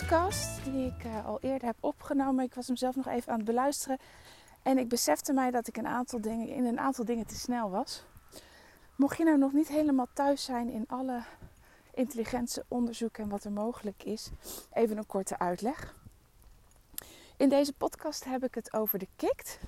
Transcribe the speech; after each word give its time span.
podcast 0.00 0.64
die 0.64 0.86
ik 0.86 1.04
uh, 1.04 1.26
al 1.26 1.38
eerder 1.40 1.66
heb 1.66 1.76
opgenomen. 1.80 2.44
Ik 2.44 2.54
was 2.54 2.66
hem 2.66 2.76
zelf 2.76 2.96
nog 2.96 3.06
even 3.06 3.32
aan 3.32 3.38
het 3.38 3.46
beluisteren 3.46 3.98
en 4.62 4.78
ik 4.78 4.88
besefte 4.88 5.32
mij 5.32 5.50
dat 5.50 5.68
ik 5.68 5.76
een 5.76 5.86
aantal 5.86 6.20
dingen, 6.20 6.48
in 6.48 6.64
een 6.64 6.78
aantal 6.78 7.04
dingen 7.04 7.26
te 7.26 7.34
snel 7.34 7.70
was. 7.70 8.04
Mocht 8.96 9.16
je 9.16 9.24
nou 9.24 9.38
nog 9.38 9.52
niet 9.52 9.68
helemaal 9.68 10.06
thuis 10.12 10.44
zijn 10.44 10.70
in 10.70 10.84
alle 10.88 11.22
intelligentieonderzoeken 11.94 13.22
en 13.22 13.28
wat 13.28 13.44
er 13.44 13.52
mogelijk 13.52 14.02
is, 14.02 14.30
even 14.72 14.96
een 14.96 15.06
korte 15.06 15.38
uitleg. 15.38 15.94
In 17.36 17.48
deze 17.48 17.72
podcast 17.72 18.24
heb 18.24 18.44
ik 18.44 18.54
het 18.54 18.72
over 18.72 18.98
de 18.98 19.08
KICT. 19.16 19.58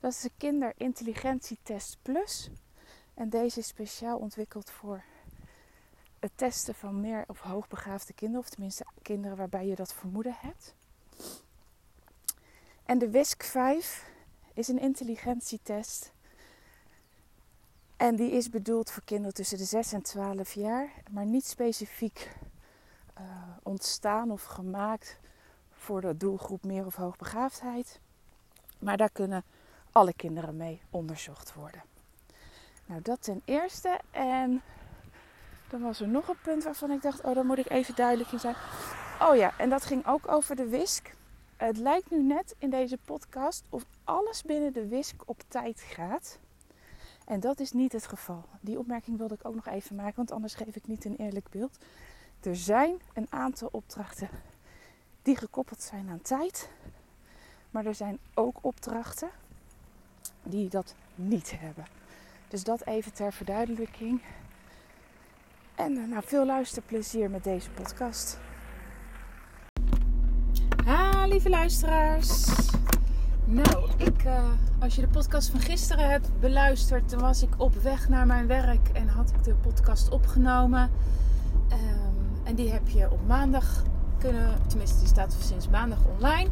Dat 0.00 0.12
is 0.12 0.20
de 0.20 0.30
Kinderintelligentietest 0.36 1.98
Plus. 2.02 2.50
En 3.14 3.28
deze 3.28 3.58
is 3.58 3.66
speciaal 3.66 4.18
ontwikkeld 4.18 4.70
voor 4.70 5.02
het 6.20 6.32
testen 6.34 6.74
van 6.74 7.00
meer 7.00 7.24
of 7.26 7.40
hoogbegaafde 7.40 8.12
kinderen, 8.12 8.44
of 8.44 8.50
tenminste 8.50 8.84
kinderen 9.02 9.36
waarbij 9.36 9.66
je 9.66 9.74
dat 9.74 9.94
vermoeden 9.94 10.36
hebt. 10.38 10.74
En 12.84 12.98
de 12.98 13.10
WISC 13.10 13.42
5 13.42 14.10
is 14.54 14.68
een 14.68 14.78
intelligentietest. 14.78 16.12
En 17.96 18.16
die 18.16 18.30
is 18.30 18.50
bedoeld 18.50 18.90
voor 18.90 19.02
kinderen 19.04 19.34
tussen 19.34 19.58
de 19.58 19.64
6 19.64 19.92
en 19.92 20.02
12 20.02 20.52
jaar, 20.52 20.92
maar 21.10 21.26
niet 21.26 21.46
specifiek 21.46 22.30
uh, 23.18 23.24
ontstaan 23.62 24.30
of 24.30 24.44
gemaakt 24.44 25.18
voor 25.72 26.00
de 26.00 26.16
doelgroep 26.16 26.64
meer 26.64 26.86
of 26.86 26.94
hoogbegaafdheid. 26.94 28.00
Maar 28.78 28.96
daar 28.96 29.10
kunnen 29.10 29.44
alle 29.92 30.12
kinderen 30.12 30.56
mee 30.56 30.80
onderzocht 30.90 31.54
worden. 31.54 31.82
Nou, 32.86 33.02
dat 33.02 33.22
ten 33.22 33.42
eerste. 33.44 34.00
En 34.10 34.62
dan 35.70 35.80
was 35.80 36.00
er 36.00 36.08
nog 36.08 36.28
een 36.28 36.40
punt 36.42 36.64
waarvan 36.64 36.90
ik 36.90 37.02
dacht: 37.02 37.22
oh, 37.22 37.34
daar 37.34 37.44
moet 37.44 37.58
ik 37.58 37.70
even 37.70 37.94
duidelijk 37.94 38.32
in 38.32 38.40
zijn. 38.40 38.54
Oh 39.20 39.36
ja, 39.36 39.58
en 39.58 39.70
dat 39.70 39.84
ging 39.84 40.06
ook 40.06 40.28
over 40.28 40.56
de 40.56 40.68
WISC. 40.68 41.14
Het 41.56 41.76
lijkt 41.76 42.10
nu 42.10 42.22
net 42.22 42.54
in 42.58 42.70
deze 42.70 42.98
podcast 43.04 43.64
of 43.68 43.84
alles 44.04 44.42
binnen 44.42 44.72
de 44.72 44.88
WISC 44.88 45.14
op 45.26 45.42
tijd 45.48 45.80
gaat. 45.80 46.38
En 47.26 47.40
dat 47.40 47.60
is 47.60 47.72
niet 47.72 47.92
het 47.92 48.06
geval. 48.06 48.44
Die 48.60 48.78
opmerking 48.78 49.18
wilde 49.18 49.34
ik 49.34 49.46
ook 49.46 49.54
nog 49.54 49.66
even 49.66 49.96
maken, 49.96 50.16
want 50.16 50.30
anders 50.30 50.54
geef 50.54 50.76
ik 50.76 50.86
niet 50.86 51.04
een 51.04 51.16
eerlijk 51.16 51.48
beeld. 51.50 51.78
Er 52.40 52.56
zijn 52.56 53.00
een 53.14 53.26
aantal 53.30 53.68
opdrachten 53.72 54.28
die 55.22 55.36
gekoppeld 55.36 55.82
zijn 55.82 56.08
aan 56.08 56.22
tijd. 56.22 56.70
Maar 57.70 57.86
er 57.86 57.94
zijn 57.94 58.18
ook 58.34 58.58
opdrachten 58.60 59.30
die 60.42 60.68
dat 60.68 60.94
niet 61.14 61.52
hebben. 61.60 61.84
Dus 62.48 62.64
dat 62.64 62.86
even 62.86 63.12
ter 63.12 63.32
verduidelijking. 63.32 64.22
En 65.80 65.96
eh, 65.96 66.10
nou, 66.10 66.22
veel 66.26 66.46
luisterplezier 66.46 67.30
met 67.30 67.44
deze 67.44 67.70
podcast. 67.70 68.38
Ha, 70.84 71.26
lieve 71.26 71.48
luisteraars. 71.48 72.46
Nou, 73.44 73.90
ik, 73.96 74.24
uh, 74.24 74.44
als 74.78 74.94
je 74.94 75.00
de 75.00 75.08
podcast 75.08 75.50
van 75.50 75.60
gisteren 75.60 76.10
hebt 76.10 76.30
beluisterd, 76.40 77.10
dan 77.10 77.20
was 77.20 77.42
ik 77.42 77.48
op 77.56 77.74
weg 77.74 78.08
naar 78.08 78.26
mijn 78.26 78.46
werk 78.46 78.88
en 78.92 79.08
had 79.08 79.30
ik 79.30 79.44
de 79.44 79.54
podcast 79.54 80.08
opgenomen. 80.08 80.90
Um, 81.72 82.44
en 82.44 82.54
die 82.54 82.70
heb 82.72 82.88
je 82.88 83.10
op 83.10 83.26
maandag 83.26 83.82
kunnen, 84.18 84.58
tenminste, 84.66 84.98
die 84.98 85.08
staat 85.08 85.36
sinds 85.40 85.68
maandag 85.68 85.98
online. 86.16 86.48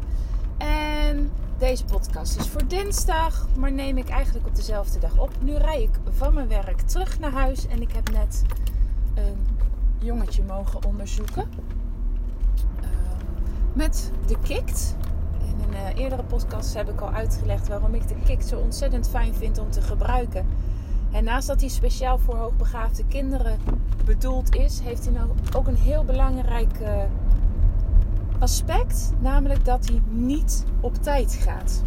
En 0.57 1.31
deze 1.57 1.85
podcast 1.85 2.39
is 2.39 2.47
voor 2.47 2.67
dinsdag, 2.67 3.47
maar 3.57 3.71
neem 3.71 3.97
ik 3.97 4.09
eigenlijk 4.09 4.47
op 4.47 4.55
dezelfde 4.55 4.99
dag 4.99 5.17
op. 5.17 5.31
Nu 5.41 5.55
rij 5.55 5.83
ik 5.83 5.99
van 6.09 6.33
mijn 6.33 6.47
werk 6.47 6.81
terug 6.81 7.19
naar 7.19 7.31
huis 7.31 7.67
en 7.67 7.81
ik 7.81 7.91
heb 7.91 8.11
net 8.11 8.43
een 9.19 9.47
jongetje 9.97 10.43
mogen 10.43 10.85
onderzoeken. 10.85 11.45
Uh, 12.81 12.87
met 13.73 14.11
de 14.27 14.39
KICT. 14.39 14.95
In 15.39 15.63
een 15.63 15.95
uh, 15.95 16.01
eerdere 16.01 16.23
podcast 16.23 16.73
heb 16.73 16.89
ik 16.89 17.01
al 17.01 17.11
uitgelegd 17.11 17.67
waarom 17.67 17.93
ik 17.93 18.07
de 18.07 18.15
KICT 18.25 18.47
zo 18.47 18.59
ontzettend 18.59 19.09
fijn 19.09 19.33
vind 19.33 19.57
om 19.57 19.71
te 19.71 19.81
gebruiken. 19.81 20.45
En 21.11 21.23
naast 21.23 21.47
dat 21.47 21.59
hij 21.59 21.69
speciaal 21.69 22.17
voor 22.17 22.35
hoogbegaafde 22.35 23.03
kinderen 23.07 23.59
bedoeld 24.05 24.55
is, 24.55 24.79
heeft 24.79 25.03
hij 25.03 25.13
nou 25.13 25.29
ook 25.55 25.67
een 25.67 25.77
heel 25.77 26.03
belangrijk 26.03 26.79
uh, 26.81 27.03
aspect, 28.39 29.13
namelijk 29.19 29.65
dat 29.65 29.87
hij 29.87 30.01
niet 30.09 30.65
op 30.79 30.95
tijd 30.95 31.33
gaat. 31.33 31.83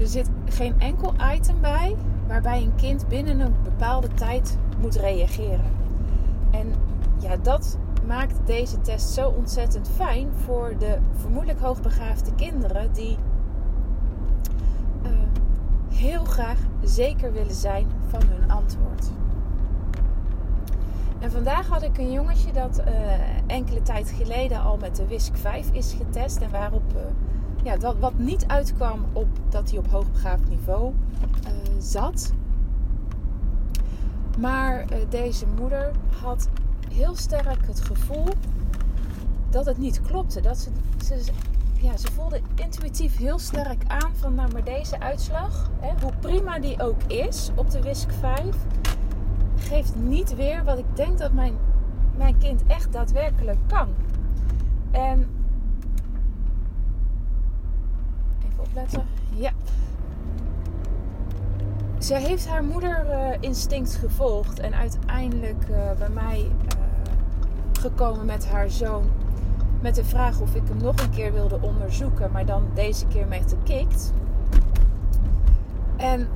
Er 0.00 0.06
zit 0.06 0.28
geen 0.48 0.80
enkel 0.80 1.14
item 1.34 1.60
bij 1.60 1.96
waarbij 2.30 2.62
een 2.62 2.74
kind 2.74 3.08
binnen 3.08 3.40
een 3.40 3.54
bepaalde 3.62 4.08
tijd 4.14 4.58
moet 4.80 4.96
reageren. 4.96 5.72
En 6.50 6.72
ja, 7.18 7.36
dat 7.36 7.78
maakt 8.06 8.34
deze 8.44 8.80
test 8.80 9.08
zo 9.08 9.28
ontzettend 9.28 9.88
fijn 9.88 10.28
voor 10.44 10.74
de 10.78 10.98
vermoedelijk 11.16 11.60
hoogbegaafde 11.60 12.34
kinderen 12.34 12.92
die 12.92 13.16
uh, 15.02 15.10
heel 15.92 16.24
graag 16.24 16.58
zeker 16.82 17.32
willen 17.32 17.54
zijn 17.54 17.86
van 18.08 18.22
hun 18.26 18.50
antwoord. 18.50 19.10
En 21.18 21.30
vandaag 21.30 21.68
had 21.68 21.82
ik 21.82 21.98
een 21.98 22.12
jongetje 22.12 22.52
dat 22.52 22.80
uh, 22.80 22.94
enkele 23.46 23.82
tijd 23.82 24.10
geleden 24.10 24.60
al 24.60 24.76
met 24.76 24.96
de 24.96 25.06
WISC 25.06 25.36
5 25.36 25.70
is 25.72 25.94
getest. 25.98 26.38
En 26.38 26.50
waarop 26.50 26.92
uh, 26.94 27.00
ja, 27.62 27.78
wat, 27.78 27.98
wat 27.98 28.18
niet 28.18 28.46
uitkwam 28.46 29.04
op 29.12 29.28
dat 29.48 29.70
hij 29.70 29.78
op 29.78 29.90
hoogbegaafd 29.90 30.48
niveau 30.48 30.92
uh, 31.44 31.50
zat. 31.78 32.32
Maar 34.38 34.86
deze 35.08 35.46
moeder 35.60 35.90
had 36.22 36.48
heel 36.92 37.16
sterk 37.16 37.66
het 37.66 37.80
gevoel 37.80 38.26
dat 39.50 39.66
het 39.66 39.78
niet 39.78 40.00
klopte. 40.00 40.40
Dat 40.40 40.58
ze, 40.58 40.70
ze, 41.04 41.32
ja, 41.80 41.96
ze 41.96 42.12
voelde 42.12 42.40
intuïtief 42.54 43.16
heel 43.16 43.38
sterk 43.38 43.82
aan 43.86 44.10
van 44.14 44.34
nou 44.34 44.52
maar 44.52 44.64
deze 44.64 45.00
uitslag, 45.00 45.70
hè, 45.80 45.92
hoe 46.02 46.12
prima 46.20 46.58
die 46.58 46.82
ook 46.82 47.02
is 47.06 47.50
op 47.54 47.70
de 47.70 47.82
WISC 47.82 48.12
5 48.12 48.56
geeft 49.56 49.94
niet 49.96 50.34
weer 50.34 50.64
wat 50.64 50.78
ik 50.78 50.96
denk 50.96 51.18
dat 51.18 51.32
mijn, 51.32 51.54
mijn 52.16 52.38
kind 52.38 52.62
echt 52.66 52.92
daadwerkelijk 52.92 53.58
kan. 53.66 53.88
En 54.90 55.28
Ja. 59.34 59.50
Ze 61.98 62.14
heeft 62.14 62.48
haar 62.48 62.64
moeder 62.64 63.06
uh, 63.42 63.84
gevolgd 63.84 64.60
en 64.60 64.74
uiteindelijk 64.74 65.68
uh, 65.70 65.92
bij 65.98 66.08
mij 66.08 66.40
uh, 66.40 66.50
gekomen 67.80 68.26
met 68.26 68.48
haar 68.48 68.70
zoon. 68.70 69.04
Met 69.80 69.94
de 69.94 70.04
vraag 70.04 70.40
of 70.40 70.54
ik 70.54 70.62
hem 70.68 70.76
nog 70.76 71.02
een 71.02 71.10
keer 71.10 71.32
wilde 71.32 71.58
onderzoeken, 71.60 72.32
maar 72.32 72.46
dan 72.46 72.68
deze 72.74 73.06
keer 73.06 73.26
met 73.26 73.48
de 73.48 73.56
kikt. 73.64 74.12
En 75.96 76.28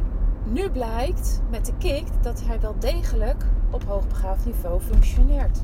nu 0.44 0.70
blijkt 0.70 1.40
met 1.50 1.66
de 1.66 1.72
kick 1.78 2.06
dat 2.20 2.42
hij 2.46 2.60
wel 2.60 2.74
degelijk 2.78 3.44
op 3.70 3.84
hoogbegaafd 3.84 4.46
niveau 4.46 4.80
functioneert. 4.80 5.62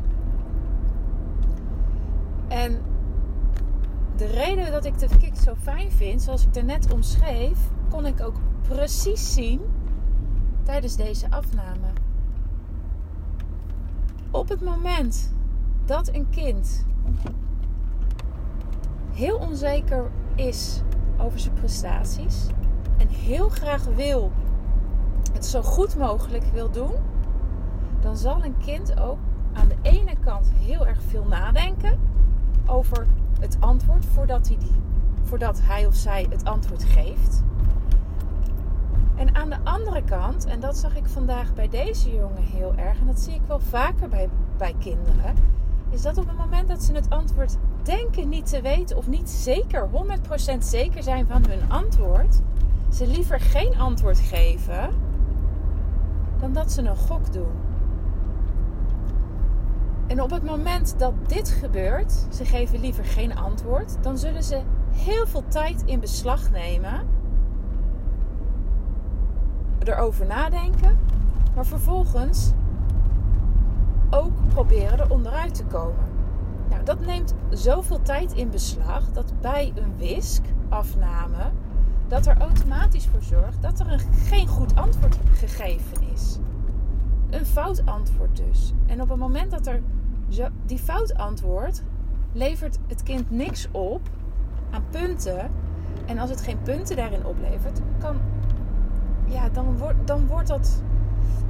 En 2.48 2.80
de 4.20 4.26
reden 4.26 4.72
dat 4.72 4.84
ik 4.84 4.98
de 4.98 5.08
kick 5.18 5.36
zo 5.36 5.54
fijn 5.62 5.90
vind, 5.90 6.22
zoals 6.22 6.46
ik 6.46 6.62
net 6.64 6.92
omschreef, 6.92 7.58
kon 7.88 8.06
ik 8.06 8.22
ook 8.22 8.34
precies 8.68 9.32
zien 9.32 9.60
tijdens 10.62 10.96
deze 10.96 11.30
afname. 11.30 11.86
Op 14.30 14.48
het 14.48 14.60
moment 14.60 15.32
dat 15.84 16.14
een 16.14 16.30
kind 16.30 16.86
heel 19.12 19.36
onzeker 19.36 20.10
is 20.34 20.82
over 21.18 21.38
zijn 21.38 21.54
prestaties 21.54 22.46
en 22.98 23.08
heel 23.08 23.48
graag 23.48 23.84
wil 23.84 24.32
het 25.32 25.46
zo 25.46 25.62
goed 25.62 25.96
mogelijk 25.96 26.44
wil 26.52 26.70
doen, 26.70 26.94
dan 28.00 28.16
zal 28.16 28.44
een 28.44 28.56
kind 28.58 29.00
ook 29.00 29.18
aan 29.52 29.68
de 29.68 29.76
ene 29.82 30.14
kant 30.24 30.50
heel 30.58 30.86
erg 30.86 31.02
veel 31.02 31.24
nadenken 31.24 31.98
over 32.66 33.06
het 33.40 33.56
antwoord 33.60 34.06
voordat 34.30 34.48
hij, 34.48 34.58
die, 34.58 34.80
voordat 35.22 35.60
hij 35.62 35.86
of 35.86 35.94
zij 35.94 36.26
het 36.30 36.44
antwoord 36.44 36.84
geeft. 36.84 37.42
En 39.16 39.34
aan 39.34 39.50
de 39.50 39.58
andere 39.64 40.02
kant, 40.04 40.44
en 40.44 40.60
dat 40.60 40.76
zag 40.76 40.96
ik 40.96 41.06
vandaag 41.06 41.54
bij 41.54 41.68
deze 41.68 42.14
jongen 42.14 42.42
heel 42.42 42.74
erg, 42.76 43.00
en 43.00 43.06
dat 43.06 43.20
zie 43.20 43.34
ik 43.34 43.40
wel 43.46 43.60
vaker 43.60 44.08
bij, 44.08 44.28
bij 44.56 44.74
kinderen, 44.78 45.34
is 45.90 46.02
dat 46.02 46.18
op 46.18 46.26
het 46.26 46.36
moment 46.36 46.68
dat 46.68 46.82
ze 46.82 46.92
het 46.92 47.10
antwoord 47.10 47.56
denken 47.82 48.28
niet 48.28 48.46
te 48.46 48.60
weten 48.60 48.96
of 48.96 49.08
niet 49.08 49.30
zeker, 49.30 49.88
100% 50.54 50.58
zeker 50.58 51.02
zijn 51.02 51.26
van 51.26 51.44
hun 51.48 51.70
antwoord, 51.70 52.40
ze 52.92 53.06
liever 53.06 53.40
geen 53.40 53.78
antwoord 53.78 54.18
geven 54.18 54.90
dan 56.40 56.52
dat 56.52 56.72
ze 56.72 56.82
een 56.82 56.96
gok 56.96 57.32
doen. 57.32 57.69
En 60.10 60.22
op 60.22 60.30
het 60.30 60.44
moment 60.44 60.98
dat 60.98 61.12
dit 61.26 61.48
gebeurt, 61.48 62.12
ze 62.30 62.44
geven 62.44 62.80
liever 62.80 63.04
geen 63.04 63.36
antwoord, 63.36 64.02
dan 64.02 64.18
zullen 64.18 64.42
ze 64.42 64.60
heel 64.90 65.26
veel 65.26 65.44
tijd 65.48 65.82
in 65.84 66.00
beslag 66.00 66.50
nemen, 66.50 67.06
erover 69.78 70.26
nadenken, 70.26 70.98
maar 71.54 71.66
vervolgens 71.66 72.52
ook 74.10 74.32
proberen 74.48 74.98
er 74.98 75.10
onderuit 75.10 75.54
te 75.54 75.64
komen. 75.64 76.04
Nou, 76.68 76.84
dat 76.84 77.00
neemt 77.00 77.34
zoveel 77.50 78.02
tijd 78.02 78.32
in 78.32 78.50
beslag 78.50 79.12
dat 79.12 79.32
bij 79.40 79.72
een 79.74 79.96
WISC-afname 79.96 81.50
dat 82.08 82.26
er 82.26 82.38
automatisch 82.38 83.06
voor 83.06 83.22
zorgt 83.22 83.62
dat 83.62 83.80
er 83.80 83.92
een, 83.92 84.14
geen 84.14 84.46
goed 84.46 84.76
antwoord 84.76 85.18
gegeven 85.32 86.02
is. 86.12 86.38
Een 87.30 87.46
fout 87.46 87.86
antwoord 87.86 88.36
dus. 88.36 88.72
En 88.86 89.02
op 89.02 89.08
het 89.08 89.18
moment 89.18 89.50
dat 89.50 89.66
er 89.66 89.82
die 90.66 90.78
fout 90.78 91.14
antwoord 91.14 91.82
levert 92.32 92.78
het 92.86 93.02
kind 93.02 93.30
niks 93.30 93.68
op 93.70 94.00
aan 94.70 94.84
punten. 94.90 95.50
En 96.06 96.18
als 96.18 96.30
het 96.30 96.40
geen 96.40 96.62
punten 96.62 96.96
daarin 96.96 97.26
oplevert, 97.26 97.80
kan, 97.98 98.16
ja, 99.26 99.48
dan, 99.48 99.78
wordt, 99.78 100.06
dan 100.06 100.26
wordt 100.26 100.48
dat. 100.48 100.82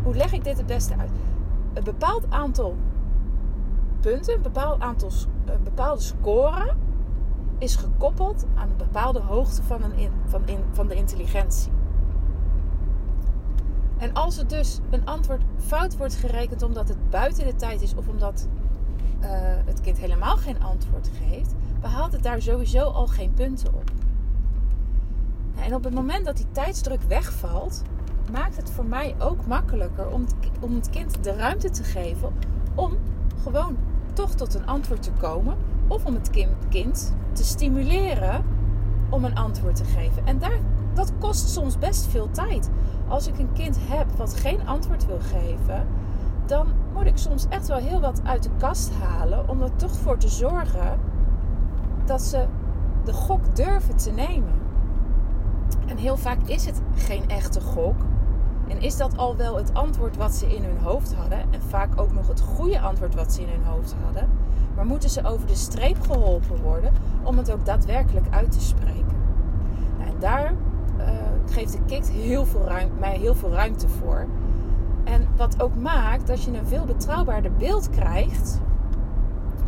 Hoe 0.02 0.14
leg 0.14 0.32
ik 0.32 0.44
dit 0.44 0.56
het 0.56 0.66
beste 0.66 0.96
uit? 0.96 1.10
Een 1.72 1.84
bepaald 1.84 2.24
aantal 2.28 2.76
punten, 4.00 4.34
een 4.34 4.42
bepaald 4.42 4.80
aantal, 4.80 5.10
bepaalde 5.64 6.00
score 6.00 6.74
is 7.58 7.76
gekoppeld 7.76 8.46
aan 8.54 8.70
een 8.70 8.76
bepaalde 8.76 9.20
hoogte 9.20 9.62
van, 9.62 9.82
een 9.82 10.10
van, 10.26 10.42
in, 10.44 10.58
van 10.72 10.88
de 10.88 10.94
intelligentie. 10.94 11.72
En 13.98 14.12
als 14.12 14.36
het 14.36 14.48
dus 14.50 14.80
een 14.90 15.06
antwoord 15.06 15.42
fout 15.56 15.96
wordt 15.96 16.14
gerekend 16.14 16.62
omdat 16.62 16.88
het 16.88 17.10
buiten 17.10 17.44
de 17.44 17.56
tijd 17.56 17.82
is 17.82 17.94
of 17.94 18.08
omdat 18.08 18.48
uh, 19.22 19.28
het 19.64 19.80
kind 19.80 19.98
helemaal 19.98 20.36
geen 20.36 20.62
antwoord 20.62 21.10
geeft, 21.28 21.54
behaalt 21.80 22.12
het 22.12 22.22
daar 22.22 22.42
sowieso 22.42 22.82
al 22.82 23.06
geen 23.06 23.34
punten 23.34 23.74
op. 23.74 23.90
En 25.64 25.74
op 25.74 25.84
het 25.84 25.94
moment 25.94 26.24
dat 26.24 26.36
die 26.36 26.46
tijdsdruk 26.52 27.02
wegvalt, 27.02 27.82
maakt 28.32 28.56
het 28.56 28.70
voor 28.70 28.84
mij 28.84 29.14
ook 29.18 29.46
makkelijker 29.46 30.08
om 30.08 30.26
om 30.60 30.74
het 30.74 30.90
kind 30.90 31.24
de 31.24 31.32
ruimte 31.32 31.70
te 31.70 31.84
geven 31.84 32.32
om 32.74 32.96
gewoon 33.42 33.76
toch 34.12 34.34
tot 34.34 34.54
een 34.54 34.66
antwoord 34.66 35.02
te 35.02 35.12
komen. 35.20 35.56
Of 35.86 36.04
om 36.04 36.14
het 36.14 36.30
kind 36.68 37.14
te 37.32 37.44
stimuleren 37.44 38.44
om 39.08 39.24
een 39.24 39.36
antwoord 39.36 39.76
te 39.76 39.84
geven. 39.84 40.26
En 40.26 40.38
daar, 40.38 40.58
dat 40.94 41.12
kost 41.18 41.48
soms 41.48 41.78
best 41.78 42.06
veel 42.06 42.30
tijd. 42.30 42.70
Als 43.08 43.26
ik 43.26 43.38
een 43.38 43.52
kind 43.52 43.78
heb 43.80 44.10
wat 44.16 44.34
geen 44.34 44.66
antwoord 44.66 45.06
wil 45.06 45.20
geven, 45.20 45.86
dan 46.50 46.66
moet 46.92 47.06
ik 47.06 47.16
soms 47.16 47.46
echt 47.48 47.68
wel 47.68 47.78
heel 47.78 48.00
wat 48.00 48.20
uit 48.24 48.42
de 48.42 48.50
kast 48.58 48.92
halen 48.92 49.48
om 49.48 49.62
er 49.62 49.76
toch 49.76 49.92
voor 49.92 50.16
te 50.16 50.28
zorgen 50.28 51.00
dat 52.04 52.22
ze 52.22 52.46
de 53.04 53.12
gok 53.12 53.56
durven 53.56 53.96
te 53.96 54.10
nemen. 54.10 54.60
En 55.86 55.96
heel 55.96 56.16
vaak 56.16 56.38
is 56.44 56.66
het 56.66 56.80
geen 56.94 57.28
echte 57.28 57.60
gok. 57.60 57.96
En 58.68 58.80
is 58.80 58.96
dat 58.96 59.16
al 59.16 59.36
wel 59.36 59.56
het 59.56 59.74
antwoord 59.74 60.16
wat 60.16 60.34
ze 60.34 60.54
in 60.54 60.64
hun 60.64 60.78
hoofd 60.78 61.14
hadden? 61.14 61.38
En 61.38 61.62
vaak 61.62 62.00
ook 62.00 62.12
nog 62.12 62.28
het 62.28 62.40
goede 62.40 62.80
antwoord 62.80 63.14
wat 63.14 63.32
ze 63.32 63.42
in 63.42 63.48
hun 63.48 63.64
hoofd 63.64 63.94
hadden. 64.04 64.28
Maar 64.74 64.86
moeten 64.86 65.10
ze 65.10 65.24
over 65.24 65.46
de 65.46 65.54
streep 65.54 66.00
geholpen 66.00 66.62
worden 66.62 66.92
om 67.22 67.38
het 67.38 67.52
ook 67.52 67.64
daadwerkelijk 67.64 68.26
uit 68.30 68.52
te 68.52 68.60
spreken? 68.60 69.16
Nou, 69.98 70.10
en 70.10 70.16
daar 70.18 70.52
uh, 70.98 71.06
geeft 71.46 71.72
de 71.72 71.84
KICT 71.86 72.08
heel 72.08 72.46
veel 72.46 72.68
mij 72.98 73.18
heel 73.18 73.34
veel 73.34 73.50
ruimte 73.50 73.88
voor. 73.88 74.26
En 75.04 75.28
wat 75.36 75.62
ook 75.62 75.74
maakt 75.74 76.26
dat 76.26 76.42
je 76.42 76.58
een 76.58 76.66
veel 76.66 76.84
betrouwbaarder 76.84 77.52
beeld 77.52 77.90
krijgt 77.90 78.60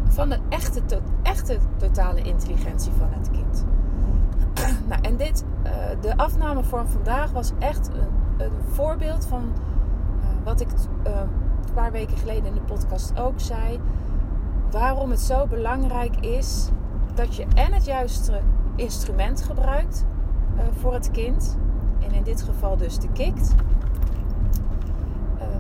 van 0.09 0.29
de 0.29 0.39
echte, 0.49 0.81
echte 1.23 1.59
totale 1.77 2.23
intelligentie 2.23 2.93
van 2.93 3.09
het 3.11 3.31
kind. 3.31 3.65
nou, 4.89 5.03
en 5.03 5.17
dit, 5.17 5.45
uh, 5.65 5.73
de 6.01 6.17
afname 6.17 6.65
van 6.65 6.89
vandaag 6.89 7.31
was 7.31 7.53
echt 7.59 7.89
een, 7.89 8.45
een 8.47 8.53
voorbeeld 8.73 9.27
van 9.27 9.43
uh, 10.21 10.27
wat 10.45 10.61
ik 10.61 10.69
uh, 11.07 11.13
een 11.67 11.73
paar 11.75 11.93
weken 11.93 12.17
geleden 12.17 12.45
in 12.45 12.55
de 12.55 12.61
podcast 12.61 13.19
ook 13.19 13.41
zei. 13.41 13.81
Waarom 14.71 15.11
het 15.11 15.21
zo 15.21 15.47
belangrijk 15.47 16.17
is 16.17 16.69
dat 17.15 17.37
je 17.37 17.47
en 17.55 17.73
het 17.73 17.85
juiste 17.85 18.41
instrument 18.77 19.43
gebruikt 19.43 20.05
voor 20.81 20.93
het 20.93 21.11
kind. 21.11 21.57
En 22.01 22.13
in 22.13 22.23
dit 22.23 22.43
geval 22.43 22.77
dus 22.77 22.99
de 22.99 23.09
KICT. 23.13 23.55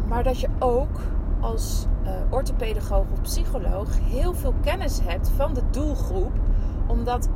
Maar 0.08 0.22
dat 0.22 0.40
je 0.40 0.48
ook 0.58 1.00
als 1.40 1.86
uh, 2.04 2.10
orthopedagoog 2.30 3.04
of 3.12 3.20
psycholoog 3.20 3.88
heel 4.02 4.34
veel 4.34 4.54
kennis 4.60 5.00
hebt 5.04 5.28
van 5.28 5.54
de 5.54 5.62
doelgroep, 5.70 6.32
omdat 6.86 7.28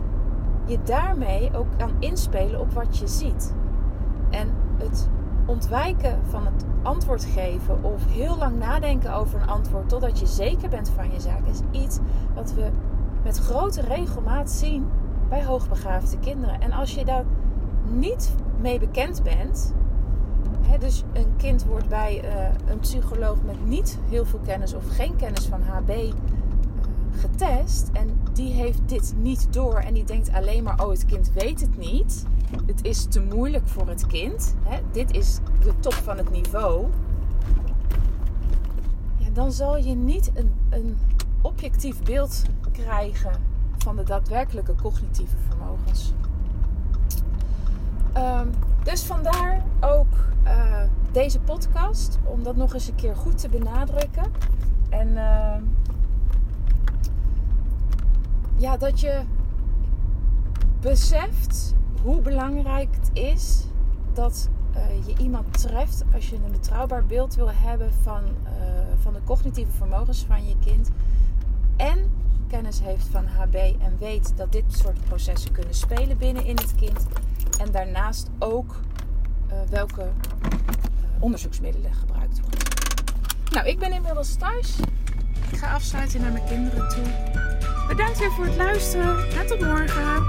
je 0.66 0.78
daarmee 0.84 1.50
ook 1.56 1.66
kan 1.76 1.90
inspelen 1.98 2.60
op 2.60 2.72
wat 2.72 2.98
je 2.98 3.06
ziet. 3.06 3.54
En 4.30 4.48
het 4.78 5.08
ontwijken 5.46 6.18
van 6.28 6.46
het 6.46 6.64
antwoord 6.82 7.24
geven 7.24 7.84
of 7.84 8.06
heel 8.06 8.36
lang 8.36 8.58
nadenken 8.58 9.14
over 9.14 9.40
een 9.40 9.48
antwoord 9.48 9.88
totdat 9.88 10.18
je 10.18 10.26
zeker 10.26 10.68
bent 10.68 10.88
van 10.88 11.12
je 11.12 11.20
zaak 11.20 11.46
is 11.46 11.60
iets 11.70 11.98
wat 12.34 12.52
we 12.54 12.70
met 13.22 13.38
grote 13.38 13.80
regelmaat 13.80 14.50
zien 14.50 14.86
bij 15.28 15.44
hoogbegaafde 15.44 16.18
kinderen. 16.18 16.60
En 16.60 16.72
als 16.72 16.94
je 16.94 17.04
daar 17.04 17.24
niet 17.90 18.34
mee 18.60 18.78
bekend 18.78 19.22
bent, 19.22 19.74
dus 20.78 21.02
een 21.12 21.36
kind 21.36 21.64
wordt 21.64 21.88
bij 21.88 22.24
uh, 22.24 22.70
een 22.70 22.78
psycholoog 22.78 23.42
met 23.42 23.66
niet 23.66 23.98
heel 24.08 24.24
veel 24.24 24.40
kennis 24.46 24.74
of 24.74 24.84
geen 24.88 25.16
kennis 25.16 25.44
van 25.44 25.62
HB 25.62 25.88
eh, 25.88 26.12
getest. 27.10 27.90
En 27.92 28.20
die 28.32 28.52
heeft 28.52 28.80
dit 28.86 29.14
niet 29.16 29.52
door. 29.52 29.74
En 29.74 29.94
die 29.94 30.04
denkt 30.04 30.32
alleen 30.32 30.62
maar: 30.62 30.84
oh, 30.84 30.90
het 30.90 31.04
kind 31.04 31.32
weet 31.32 31.60
het 31.60 31.78
niet. 31.78 32.24
Het 32.66 32.84
is 32.84 33.04
te 33.04 33.20
moeilijk 33.20 33.66
voor 33.66 33.88
het 33.88 34.06
kind. 34.06 34.54
Dit 34.92 35.10
is 35.10 35.38
de 35.62 35.72
top 35.80 35.92
van 35.92 36.16
het 36.16 36.30
niveau. 36.30 36.86
Ja, 39.16 39.30
dan 39.32 39.52
zal 39.52 39.76
je 39.76 39.94
niet 39.94 40.30
een, 40.34 40.52
een 40.70 40.98
objectief 41.40 42.02
beeld 42.02 42.42
krijgen 42.72 43.32
van 43.78 43.96
de 43.96 44.02
daadwerkelijke 44.02 44.74
cognitieve 44.74 45.36
vermogens. 45.48 46.12
Um, 48.16 48.50
dus 48.82 49.02
vandaar 49.02 49.64
ook 49.80 50.12
uh, 50.44 50.82
deze 51.12 51.40
podcast, 51.40 52.18
om 52.24 52.42
dat 52.42 52.56
nog 52.56 52.74
eens 52.74 52.88
een 52.88 52.94
keer 52.94 53.16
goed 53.16 53.38
te 53.38 53.48
benadrukken. 53.48 54.32
En 54.88 55.08
uh, 55.08 55.54
ja, 58.56 58.76
dat 58.76 59.00
je 59.00 59.20
beseft 60.80 61.74
hoe 62.02 62.20
belangrijk 62.20 62.88
het 62.94 63.10
is 63.12 63.64
dat 64.12 64.48
uh, 64.76 65.06
je 65.06 65.22
iemand 65.22 65.58
treft 65.58 66.04
als 66.14 66.28
je 66.28 66.36
een 66.36 66.50
betrouwbaar 66.50 67.06
beeld 67.06 67.34
wil 67.34 67.50
hebben 67.50 67.92
van, 68.02 68.22
van 69.00 69.12
de 69.12 69.20
cognitieve 69.24 69.72
vermogens 69.72 70.24
van 70.28 70.46
je 70.46 70.54
kind. 70.64 70.90
En 71.76 72.10
kennis 72.48 72.80
heeft 72.80 73.06
van 73.06 73.26
HB 73.26 73.54
en 73.54 73.96
weet 73.98 74.32
dat 74.36 74.52
dit 74.52 74.64
soort 74.68 75.04
processen 75.08 75.52
kunnen 75.52 75.74
spelen 75.74 76.18
binnen 76.18 76.44
in 76.44 76.56
het 76.56 76.74
kind. 76.74 77.06
En 77.58 77.70
daarnaast 77.70 78.30
ook 78.38 78.74
uh, 79.50 79.54
welke 79.70 80.02
uh, 80.02 80.08
onderzoeksmiddelen 81.18 81.94
gebruikt 81.94 82.40
worden. 82.40 82.58
Nou, 83.50 83.66
ik 83.66 83.78
ben 83.78 83.92
inmiddels 83.92 84.34
thuis. 84.34 84.76
Ik 85.50 85.58
ga 85.58 85.74
afsluiten 85.74 86.20
naar 86.20 86.32
mijn 86.32 86.46
kinderen 86.48 86.88
toe. 86.88 87.04
Bedankt 87.88 88.18
weer 88.18 88.32
voor 88.32 88.44
het 88.44 88.56
luisteren 88.56 89.30
en 89.38 89.46
tot 89.46 89.60
morgen. 89.60 90.24